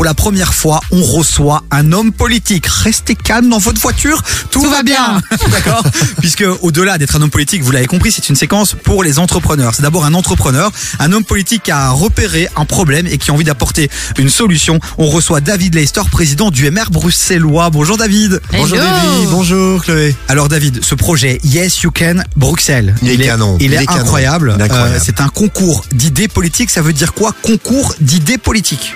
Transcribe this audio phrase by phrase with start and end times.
[0.00, 2.64] pour la première fois, on reçoit un homme politique.
[2.66, 5.20] Restez calme dans votre voiture, tout, Tout va bien.
[5.52, 5.82] D'accord
[6.20, 9.74] Puisque au-delà d'être un homme politique, vous l'avez compris, c'est une séquence pour les entrepreneurs.
[9.74, 13.34] C'est d'abord un entrepreneur, un homme politique qui a repéré un problème et qui a
[13.34, 14.80] envie d'apporter une solution.
[14.96, 17.68] On reçoit David Leister, président du MR bruxellois.
[17.68, 18.40] Bonjour David.
[18.52, 18.78] Bonjour.
[18.78, 20.16] Davy, bonjour Chloé.
[20.28, 23.86] Alors David, ce projet Yes You Can Bruxelles, Il est canon, il, il est, est
[23.86, 24.54] canon, incroyable.
[24.56, 24.94] il est incroyable.
[24.96, 26.70] Euh, c'est un concours d'idées politiques.
[26.70, 27.34] Ça veut dire quoi?
[27.42, 28.94] Concours d'idées politiques.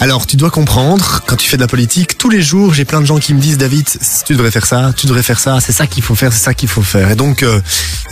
[0.00, 3.00] Alors tu dois comprendre, quand tu fais de la politique, tous les jours j'ai plein
[3.00, 3.86] de gens qui me disent David,
[4.26, 6.52] tu devrais faire ça, tu devrais faire ça, c'est ça qu'il faut faire, c'est ça
[6.52, 7.10] qu'il faut faire.
[7.10, 7.60] Et donc euh,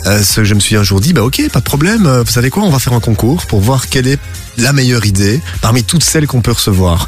[0.07, 2.31] euh, ce- je me suis un jour dit, bah ok, pas de problème, euh, vous
[2.31, 4.17] savez quoi, on va faire un concours pour voir quelle est
[4.57, 7.07] la meilleure idée parmi toutes celles qu'on peut recevoir.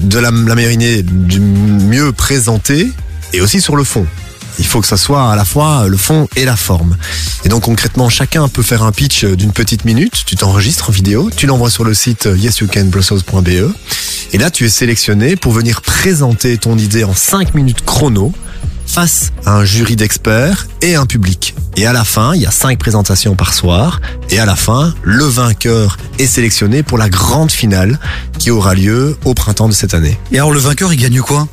[0.00, 2.90] De la, la meilleure idée du mieux présentée
[3.32, 4.06] et aussi sur le fond.
[4.58, 6.96] Il faut que ça soit à la fois le fond et la forme.
[7.44, 10.24] Et donc concrètement, chacun peut faire un pitch d'une petite minute.
[10.26, 13.74] Tu t'enregistres en vidéo, tu l'envoies sur le site yesyoucanbrussels.be.
[14.32, 18.32] Et là, tu es sélectionné pour venir présenter ton idée en 5 minutes chrono
[18.86, 21.54] face à un jury d'experts et un public.
[21.76, 24.00] Et à la fin, il y a cinq présentations par soir.
[24.30, 27.98] Et à la fin, le vainqueur est sélectionné pour la grande finale
[28.38, 30.18] qui aura lieu au printemps de cette année.
[30.30, 31.48] Et alors le vainqueur, il gagne quoi?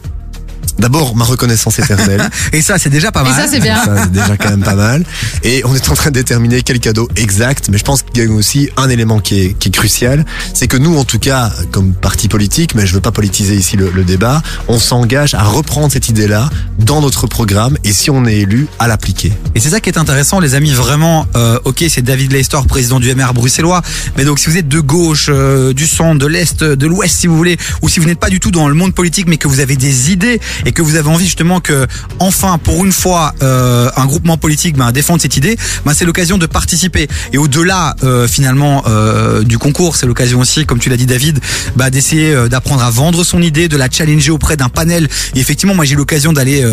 [0.82, 2.28] D'abord, ma reconnaissance éternelle.
[2.54, 3.34] Et ça, c'est déjà pas Et mal.
[3.36, 3.84] ça, c'est bien.
[3.86, 5.04] Ça, c'est déjà quand même pas mal.
[5.44, 7.70] Et on est en train de déterminer quel cadeau exact.
[7.72, 10.26] Mais je pense qu'il y a aussi un élément qui est, qui est crucial.
[10.56, 13.78] C'est que nous, en tout cas, comme parti politique, mais je veux pas politiser ici
[13.78, 18.26] le, le débat, on s'engage à reprendre cette idée-là dans notre programme et si on
[18.26, 19.32] est élu, à l'appliquer.
[19.54, 20.72] Et c'est ça qui est intéressant, les amis.
[20.72, 23.84] Vraiment, euh, ok, c'est David Leister, président du MR bruxellois.
[24.18, 27.28] Mais donc, si vous êtes de gauche, euh, du centre, de l'est, de l'ouest, si
[27.28, 29.48] vous voulez, ou si vous n'êtes pas du tout dans le monde politique, mais que
[29.48, 31.88] vous avez des idées et que vous avez envie justement que,
[32.19, 36.38] enfin, pour une fois, euh, un groupement politique ben, défende cette idée, ben, c'est l'occasion
[36.38, 37.08] de participer.
[37.33, 41.39] Et au-delà, euh, finalement, euh, du concours, c'est l'occasion aussi, comme tu l'as dit, David,
[41.75, 45.08] bah, d'essayer d'apprendre à vendre son idée, de la challenger auprès d'un panel.
[45.36, 46.63] Et effectivement, moi, j'ai eu l'occasion d'aller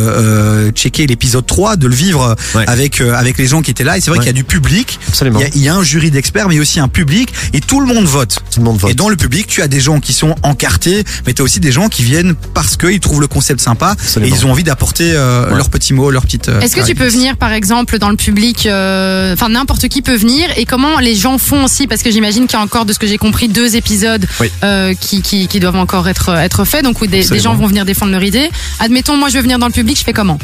[0.74, 2.64] checker l'épisode 3, de le vivre Ouais.
[2.66, 3.96] avec avec les gens qui étaient là.
[3.96, 4.24] Et c'est vrai Ouais.
[4.24, 4.98] qu'il y a du public.
[5.08, 5.38] Absolument.
[5.40, 7.32] Il y, a, il y a un jury d'experts, mais aussi un public.
[7.52, 8.38] Et tout le monde vote.
[8.52, 8.90] Tout le monde vote.
[8.90, 11.60] Et dans le public, tu as des gens qui sont encartés, mais tu as aussi
[11.60, 14.34] des gens qui viennent parce qu'ils trouvent le concept sympa Absolument.
[14.34, 15.56] et ils ont envie d'apporter euh, Ouais.
[15.56, 16.48] leurs petits mots, leurs petites.
[16.48, 20.02] euh, Est-ce que tu peux venir, par exemple, dans le public, euh, enfin n'importe qui
[20.02, 22.84] peut venir, et comment les gens font aussi, parce que j'imagine qu'il y a encore,
[22.84, 24.50] de ce que j'ai compris, deux épisodes Oui.
[24.64, 27.66] euh, qui, qui, qui doivent encore être être faits, donc où des, des gens vont
[27.66, 28.50] venir défendre leur idée.
[28.80, 30.38] Admettons, moi je veux venir dans le public, je fais comment?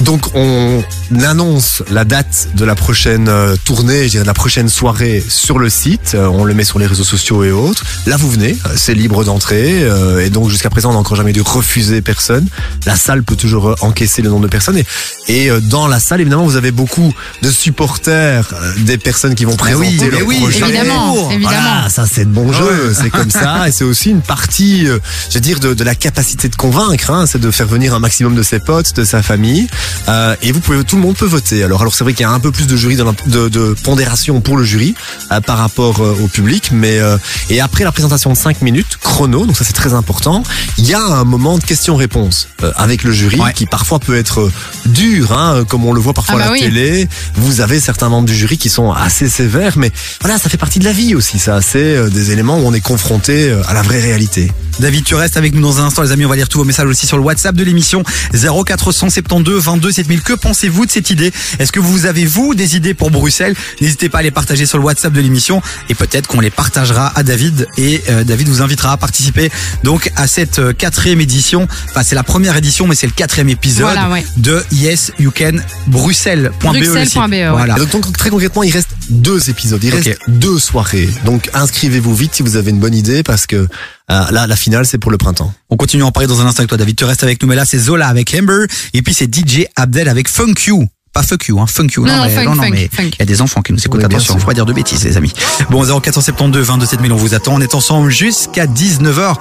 [0.00, 0.82] Donc on
[1.24, 5.58] annonce la date de la prochaine euh, tournée, je dirais de la prochaine soirée sur
[5.58, 6.12] le site.
[6.14, 7.84] Euh, on le met sur les réseaux sociaux et autres.
[8.06, 9.86] Là vous venez, euh, c'est libre d'entrée
[10.20, 12.46] et donc jusqu'à présent on n'a encore jamais dû refuser personne.
[12.86, 14.86] La salle peut toujours encaisser le nombre de personnes et,
[15.28, 19.56] et dans la salle évidemment vous avez beaucoup de supporters des personnes qui vont oui,
[19.58, 20.60] présenter mais leur oui, projet.
[20.60, 21.48] Évidemment, évidemment.
[21.48, 22.94] Voilà, ça c'est de bon jeu, ouais.
[22.94, 26.48] c'est comme ça, et c'est aussi une partie, je veux dire, de, de la capacité
[26.48, 29.68] de convaincre, hein, c'est de faire venir un maximum de ses potes, de sa famille,
[30.08, 31.62] euh, et vous pouvez, tout le monde peut voter.
[31.64, 33.48] Alors, alors c'est vrai qu'il y a un peu plus de jury, dans la- de,
[33.48, 34.94] de pondération pour le jury
[35.30, 37.16] euh, par rapport euh, au public, mais euh,
[37.50, 40.42] et après la présentation de 5 minutes chrono, donc ça c'est très important,
[40.78, 43.52] il y a un moment de questions-réponses avec le jury Ouais.
[43.52, 44.50] qui parfois peut être
[44.86, 46.60] dur, hein, comme on le voit parfois Ah à bah la oui.
[46.60, 47.08] télé.
[47.36, 50.78] Vous avez certains membres du jury qui sont assez sévères, mais voilà, ça fait partie
[50.78, 51.38] de la vie aussi.
[51.38, 54.52] Ça, c'est des éléments où on est confronté à la vraie réalité.
[54.80, 56.24] David, tu restes avec nous dans un instant, les amis.
[56.24, 58.02] On va lire tous vos messages aussi sur le WhatsApp de l'émission
[58.32, 60.22] 0472 22 7000.
[60.22, 61.32] Que pensez-vous de cette idée?
[61.58, 63.54] Est-ce que vous avez, vous, des idées pour Bruxelles?
[63.80, 67.12] N'hésitez pas à les partager sur le WhatsApp de l'émission et peut-être qu'on les partagera
[67.14, 69.50] à David et euh, David vous invitera à participer
[69.84, 71.68] donc à cette euh, quatrième édition.
[71.90, 74.24] Enfin, c'est la première édition, mais c'est le quatrième épisode Voilà, ouais.
[74.38, 76.64] de Yes You Can Bruxelles.be.
[76.74, 77.14] le site.
[77.14, 77.48] Bruxelles.be, ouais.
[77.50, 77.76] Voilà.
[77.76, 81.08] Et donc, donc, très concrètement, il reste deux épisodes, il reste deux soirées.
[81.24, 84.86] Donc inscrivez-vous vite si vous avez une bonne idée parce que euh, là, la finale,
[84.86, 85.52] c'est pour le printemps.
[85.70, 86.96] On continue à en parler dans un instant avec toi, David.
[86.96, 88.66] Tu restes avec nous, mais là, c'est Zola avec Amber.
[88.94, 90.86] Et puis, c'est DJ Abdel avec Funk You.
[91.12, 92.06] Pas fuck you, hein, funk you.
[92.06, 93.78] Non, non, mais, funk, non, non, funk, mais il y a des enfants qui nous
[93.78, 94.00] écoutent.
[94.00, 94.40] Oui, bien Attention, sûr.
[94.40, 95.32] faut pas dire de bêtises, les amis.
[95.68, 97.52] Bon, 0472 22 7000, on vous attend.
[97.54, 99.34] On est ensemble jusqu'à 19h.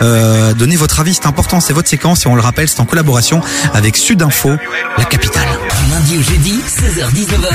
[0.00, 2.86] Euh, donnez votre avis, c'est important, c'est votre séquence et on le rappelle, c'est en
[2.86, 3.42] collaboration
[3.74, 4.52] avec Sudinfo,
[4.96, 5.48] la capitale.
[5.84, 7.48] Du lundi au jeudi, 16h-19h,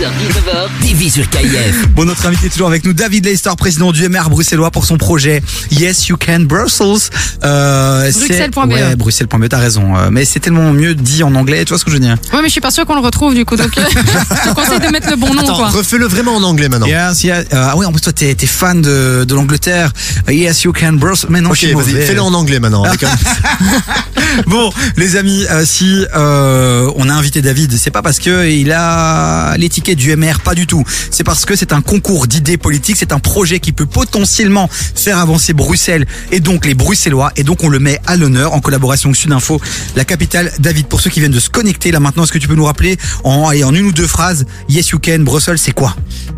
[0.00, 1.88] 16h-19h, TV sur KIF.
[1.94, 4.96] Bon, notre invité est toujours avec nous, David Leister, président du MR bruxellois pour son
[4.98, 7.10] projet Yes You Can Brussels.
[7.44, 8.72] Euh, c'est- Bruxelles.be.
[8.72, 9.96] Ouais, Bruxelles.be, t'as raison.
[9.96, 12.16] Euh, Mais c'est tellement mieux dit en anglais, tu vois ce que je veux dire?
[12.32, 14.54] Ouais, mais je suis pas sûre qu'on le retrouve du coup, donc euh, je te
[14.54, 15.68] conseille de mettre le bon nom, Attends, quoi.
[15.68, 16.86] refais-le vraiment en anglais maintenant.
[16.86, 17.46] Yes, yes.
[17.52, 19.92] Euh, ah oui, en plus toi t'es t'es fan de, de l'Angleterre.
[20.28, 21.28] Yes, you can Brussels.
[21.30, 22.06] Mais non, Ok, je suis vas-y, mauvais.
[22.06, 22.82] fais-le en anglais maintenant.
[22.84, 23.08] avec un-
[24.46, 28.72] Bon, les amis, euh, si euh, on a invité David, c'est pas parce que il
[28.72, 30.84] a l'étiquette du MR, pas du tout.
[31.10, 35.18] C'est parce que c'est un concours d'idées politiques, c'est un projet qui peut potentiellement faire
[35.18, 37.32] avancer Bruxelles et donc les Bruxellois.
[37.36, 39.60] Et donc on le met à l'honneur en collaboration avec Sudinfo,
[39.96, 40.52] la capitale.
[40.58, 42.64] David, pour ceux qui viennent de se connecter là maintenant, est-ce que tu peux nous
[42.64, 45.94] rappeler en, en une ou deux phrases, Yes You Can, Bruxelles, c'est quoi?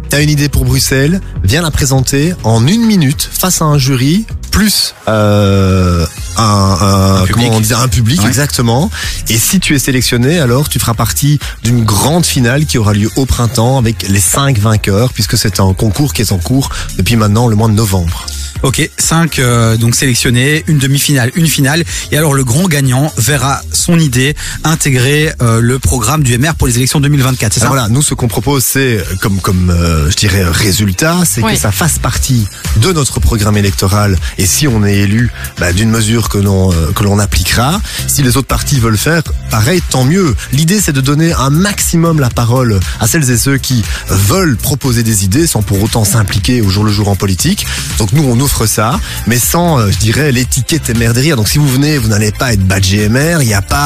[0.08, 4.26] T'as une idée pour Bruxelles, viens la présenter en une minute face à un jury
[4.50, 6.04] plus euh,
[6.40, 7.32] un, un, Un public.
[7.46, 8.28] comment on dit, un public Ouais.
[8.28, 8.90] exactement.
[9.28, 13.10] Et si tu es sélectionné, alors tu feras partie d'une grande finale qui aura lieu
[13.16, 17.16] au printemps avec les cinq vainqueurs, puisque c'est un concours qui est en cours depuis
[17.16, 18.26] maintenant le mois de novembre.
[18.62, 19.40] Ok, 5
[19.78, 21.82] donc sélectionnés, une demi-finale, une finale.
[22.12, 26.68] Et alors le grand gagnant verra son idée intégrer euh, le programme du MR pour
[26.68, 27.66] les élections 2024, c'est ça?
[27.66, 31.54] Alors voilà, nous ce qu'on propose, c'est comme comme euh, je dirais résultat, c'est Oui.
[31.54, 32.46] que ça fasse partie
[32.76, 34.16] de notre programme électoral.
[34.38, 37.80] Et si on est élu, bah, d'une mesure que l'on euh, que l'on appliquera.
[38.06, 40.36] Si les autres partis veulent faire, pareil, tant mieux.
[40.52, 45.02] L'idée, c'est de donner un maximum la parole à celles et ceux qui veulent proposer
[45.02, 47.66] des idées sans pour autant s'impliquer au jour le jour en politique.
[47.98, 51.36] Donc nous, on offre ça, mais sans, euh, je dirais, l'étiquette MR derrière.
[51.36, 53.42] Donc si vous venez, vous n'allez pas être badgé MR.
[53.42, 53.79] Il n'y a pas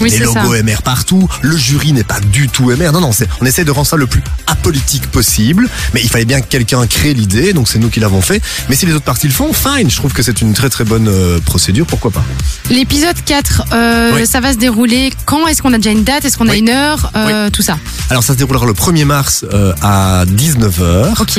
[0.00, 0.62] Oui, des c'est logos ça.
[0.62, 1.28] MR partout.
[1.42, 2.92] Le jury n'est pas du tout MR.
[2.92, 3.10] Non, non,
[3.40, 5.68] on essaie de rendre ça le plus apolitique possible.
[5.94, 8.40] Mais il fallait bien que quelqu'un crée l'idée, donc c'est nous qui l'avons fait.
[8.68, 9.90] Mais si les autres parties le font, fine.
[9.90, 11.86] Je trouve que c'est une très très bonne euh, procédure.
[11.86, 12.24] Pourquoi pas?
[12.70, 14.26] L'épisode 4, euh, Oui.
[14.26, 15.46] ça va se dérouler quand?
[15.46, 16.24] Est-ce qu'on a déjà une date?
[16.24, 17.10] Est-ce qu'on a une heure?
[17.16, 17.78] Euh, Tout ça.
[18.10, 19.44] Alors ça se déroulera le 1er mars
[19.82, 21.20] à 19h.
[21.20, 21.38] Ok.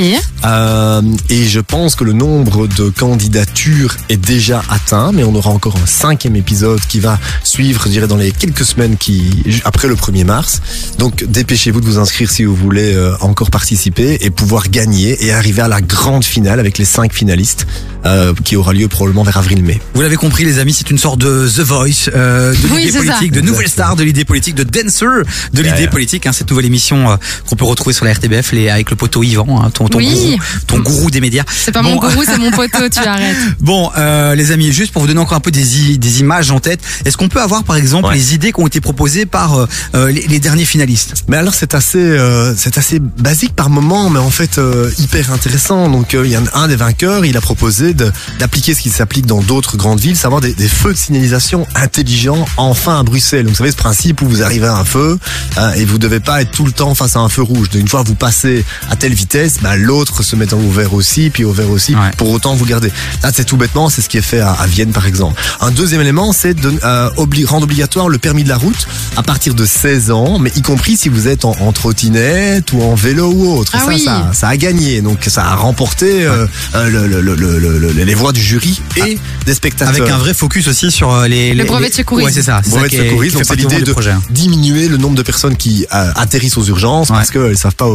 [1.28, 5.76] Et je pense que le nombre de candidatures est déjà atteint, mais on aura encore
[5.76, 10.24] un cinquième épisode qui va suivre, dirais, dans les quelques semaines qui après le 1er
[10.24, 10.60] mars.
[10.98, 15.32] Donc dépêchez-vous de vous inscrire si vous voulez euh, encore participer et pouvoir gagner et
[15.32, 17.66] arriver à la grande finale avec les cinq finalistes
[18.06, 19.80] euh, qui aura lieu probablement vers avril-mai.
[19.94, 22.92] Vous l'avez compris les amis, c'est une sorte de The Voice, euh, de Oui, l'idée
[22.92, 22.98] ça.
[22.98, 26.26] politique, de nouvelle star de l'idée politique, de dancer de l'idée politique.
[26.26, 27.16] Hein, cette nouvelle émission euh,
[27.48, 30.08] qu'on peut retrouver sur la RTBF les, avec le poteau Yvan, hein, ton, ton, Oui.
[30.08, 30.36] gourou,
[30.66, 31.44] ton gourou des médias.
[31.48, 33.36] C'est pas Bon, mon gourou, c'est mon poteau, tu arrêtes.
[33.60, 36.60] Bon, euh, les amis, juste pour vous donner encore un peu des, des images en
[36.60, 38.14] tête, est-ce qu'on peut avoir par exemple Ouais.
[38.14, 41.52] les idées qui ont été proposées par euh, euh, les, les derniers finalistes Mais alors
[41.54, 45.88] c'est assez, euh, c'est assez basique par moment, mais en fait euh, hyper intéressant.
[45.88, 48.90] Donc euh, il y a un, un des vainqueurs, il a proposé d'appliquer ce qui
[48.90, 53.44] s'applique dans d'autres grandes villes, savoir des, des feux de signalisation intelligents enfin à Bruxelles.
[53.44, 55.18] Donc vous savez ce principe où vous arrivez à un feu
[55.58, 57.68] euh, et vous devez pas être tout le temps face à un feu rouge.
[57.74, 61.30] Une fois que vous passez à telle vitesse, bah, l'autre se met au vert aussi,
[61.30, 61.94] puis au vert aussi.
[61.94, 62.10] Ouais.
[62.16, 62.92] Pour autant vous gardez.
[63.22, 65.40] Là c'est tout bêtement, c'est ce qui est fait à, à Vienne par exemple.
[65.60, 67.10] Un deuxième élément, c'est de euh,
[67.46, 70.96] rendre obligatoire le permis de la route à partir de 16 ans, mais y compris
[70.96, 73.72] si vous êtes en, en trottinette ou en vélo ou autre.
[73.76, 74.00] Ah ça, oui.
[74.04, 77.78] ça, ça a gagné, donc ça a remporté euh, euh, le- le- le- le- le-
[77.78, 79.94] le- les voix du jury et des spectateurs.
[79.94, 82.26] Avec un vrai focus aussi sur euh, les, les brevet les- de secourisme.
[82.26, 82.60] Ouais, c'est ça.
[82.66, 84.10] Brevet de secourisme, donc c'est l'idée de projet.
[84.10, 84.22] hein.
[84.30, 87.86] diminuer le nombre de personnes qui euh, atterrissent aux urgences parce qu'elles savent pas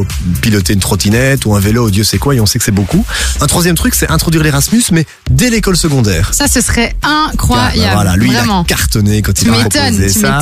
[0.42, 2.72] piloter une trottinette ou un vélo ou Dieu sait quoi et on sait que c'est
[2.72, 3.04] beaucoup.
[3.42, 6.34] Un troisième truc, c'est introduire l'Erasmus, mais dès l'école secondaire.
[6.34, 7.78] Ça, ce serait Ah, incroyable.
[7.78, 8.62] bah voilà, lui il Vraiment.
[8.62, 9.65] a cartonné quand il a
[10.10, 10.40] ça.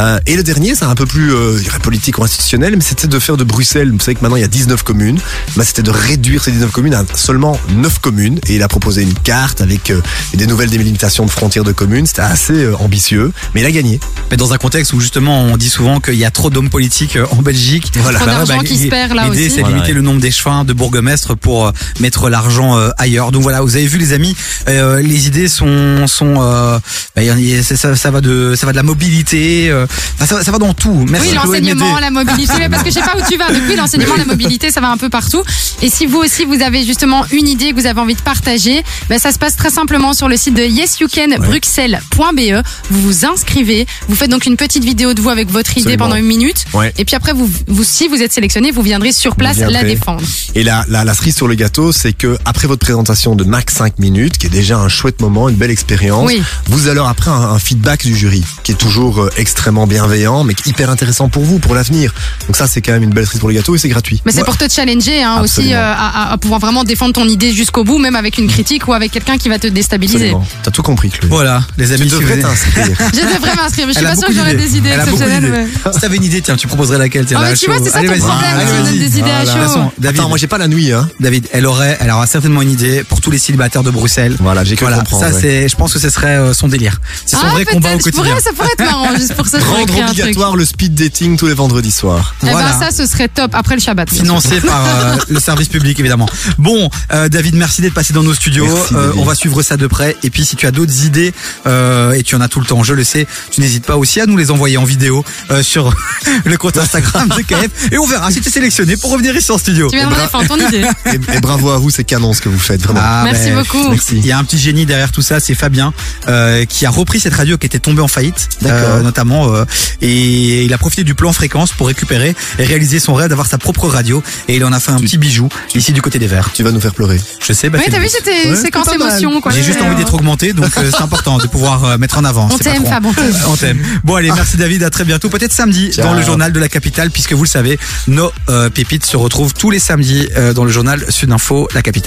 [0.00, 3.18] Euh, et le dernier, c'est un peu plus euh, politique ou institutionnel, mais c'était de
[3.18, 5.18] faire de Bruxelles, vous savez que maintenant il y a 19 communes,
[5.56, 8.38] bah, c'était de réduire ces 19 communes à seulement 9 communes.
[8.48, 10.00] Et il a proposé une carte avec euh,
[10.34, 13.98] des nouvelles délimitations de frontières de communes, c'était assez euh, ambitieux, mais il a gagné.
[14.30, 17.18] Mais dans un contexte où justement on dit souvent qu'il y a trop d'hommes politiques
[17.30, 17.90] en Belgique.
[17.96, 18.18] Voilà.
[18.18, 19.50] Trop d'argent qui se perd là L'idée aussi.
[19.50, 19.94] c'est de Voilà, limiter ouais.
[19.96, 23.32] le nombre d'échevins de bourgmestres pour euh, mettre l'argent euh, ailleurs.
[23.32, 24.36] Donc voilà, vous avez vu les amis,
[24.68, 26.78] euh, les idées sont sont euh,
[27.16, 29.70] bah, y a- y a- ça, ça- ça va de ça va de la mobilité,
[29.70, 29.86] euh,
[30.16, 31.06] enfin, ça, va- ça va dans tout.
[31.08, 33.46] Merci Oui, l'enseignement, la mobilité, mais parce que je sais pas où tu vas.
[33.50, 35.42] Oui, l'enseignement, la mobilité, ça va un peu partout.
[35.82, 38.82] Et si vous aussi, vous avez justement une idée que vous avez envie de partager,
[39.08, 42.62] ben, ça se passe très simplement sur le site de yesyoucanbruxelles.be.
[42.90, 46.04] Vous vous inscrivez, vous faites donc une petite vidéo de vous avec votre idée Absolument.
[46.04, 46.64] pendant une minute.
[46.72, 46.92] Ouais.
[46.98, 50.22] Et puis après, vous, vous, si vous êtes sélectionné, vous viendrez sur place la défendre.
[50.54, 53.74] Et la, la, la cerise sur le gâteau, c'est que après votre présentation de max
[53.74, 56.42] 5 minutes, qui est déjà un chouette moment, une belle expérience, Oui.
[56.66, 60.54] vous allez après un, un feedback du jury, qui est toujours euh, extrêmement bienveillant, mais
[60.54, 62.12] qui est hyper intéressant pour vous, pour l'avenir.
[62.46, 64.20] Donc ça, c'est quand même une belle cerise pour le gâteau et c'est gratuit.
[64.24, 64.44] Mais c'est Ouais.
[64.44, 68.16] pour te challenger hein, aussi euh, à, pouvoir vraiment défendre ton idée jusqu'au bout, même
[68.16, 70.34] avec une critique ou avec quelqu'un qui va te déstabiliser.
[70.62, 71.28] T'as tout compris, Chloé.
[71.30, 72.10] Voilà, les Tu amis.
[72.10, 72.84] si devrais t'inscrire.
[73.14, 75.66] Je devrais m'inscrire, mais je suis pas sûre que j'aurais des idées exceptionnelles.
[75.84, 77.90] mais- Si t'avais une idée, tiens, tu proposerais laquelle tiens, là, mais tu vois, c'est
[77.90, 78.20] ça Allez, ton vas-y.
[78.22, 78.98] problème, Allez, tu me vas-y.
[78.98, 79.92] donnes des idées à chaud.
[79.98, 81.08] David, Attends, moi j'ai pas la nuit, hein.
[81.20, 84.36] David, elle aurait, elle aura certainement une idée pour tous les célibataires de Bruxelles.
[84.40, 85.24] Voilà, j'ai cru Voilà, comprendre.
[85.32, 87.00] ça c'est, je pense que ce serait euh, son délire.
[87.24, 88.34] C'est son Ah, vrai combat au quotidien.
[88.38, 89.58] Pourrais, ça pourrait être marrant juste pour ça.
[89.58, 92.34] Je Rendre un obligatoire le speed dating tous les vendredis soirs.
[92.42, 92.72] Eh Voilà.
[92.72, 94.08] ben ça, ce serait top après le Shabbat.
[94.10, 96.28] Financé par euh, le service public évidemment.
[96.58, 98.66] Bon, euh, David, merci d'être passé dans nos studios.
[98.66, 99.20] Merci, Euh, David.
[99.20, 100.16] on va suivre ça de près.
[100.22, 101.32] Et puis si tu as d'autres idées
[101.66, 104.20] euh, et tu en as tout le temps, je le sais, tu n'hésites pas aussi
[104.20, 105.92] à nous les envoyer en vidéo euh, sur
[106.44, 109.50] le compte Instagram de KF et on verra si tu es sélectionné pour revenir ici
[109.52, 109.88] en studio.
[109.90, 110.84] Tu viendrais défendre ton idée.
[111.06, 113.00] Et, et bravo à vous, c'est canon ce que vous faites, vraiment.
[113.02, 113.88] Ah, Merci beaucoup.
[113.90, 114.16] Merci.
[114.16, 115.92] Il y a un petit génie derrière tout ça, c'est Fabien
[116.28, 118.27] euh, qui a repris cette radio qui était tombée en faillite,
[118.62, 118.96] D'accord.
[118.96, 119.64] euh, notamment, euh,
[120.00, 123.58] et il a profité du plan fréquence pour récupérer et réaliser son rêve d'avoir sa
[123.58, 124.22] propre radio.
[124.48, 126.50] Et il en a fait un petit bijou ici du côté des Verts.
[126.54, 127.20] Tu vas nous faire pleurer.
[127.46, 129.40] Je sais, bah, Oui, t'as vu, c'était Ouais, séquence émotion.
[129.40, 129.52] quoi.
[129.52, 132.48] J'ai juste envie d'être augmenté, donc euh, c'est important de pouvoir euh, mettre en avant.
[132.52, 132.84] On t'aime.
[132.84, 133.34] Fab, on t'aime.
[133.48, 133.78] On t'aime.
[134.04, 135.28] Bon allez, merci David, à très bientôt.
[135.28, 136.04] Peut-être samedi Ciao.
[136.06, 139.54] dans le journal de la capitale, puisque vous le savez, nos euh, pépites se retrouvent
[139.54, 141.98] tous les samedis euh, dans le journal Sud Info, la capitale.